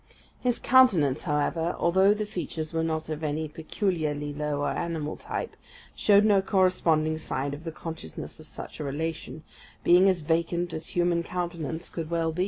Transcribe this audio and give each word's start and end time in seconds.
His 0.39 0.57
countenance, 0.57 1.25
however, 1.25 1.75
although 1.77 2.11
the 2.15 2.25
features 2.25 2.73
were 2.73 2.81
not 2.81 3.07
of 3.07 3.23
any 3.23 3.47
peculiarly 3.47 4.33
low 4.33 4.61
or 4.61 4.71
animal 4.71 5.15
type, 5.15 5.55
showed 5.93 6.25
no 6.25 6.41
corresponding 6.41 7.19
sign 7.19 7.53
of 7.53 7.65
the 7.65 7.71
consciousness 7.71 8.39
of 8.39 8.47
such 8.47 8.79
a 8.79 8.83
relation, 8.83 9.43
being 9.83 10.09
as 10.09 10.23
vacant 10.23 10.73
as 10.73 10.87
human 10.87 11.21
countenance 11.21 11.87
could 11.87 12.09
well 12.09 12.31
be. 12.31 12.39